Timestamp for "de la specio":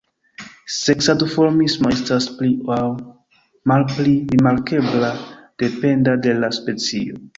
6.25-7.23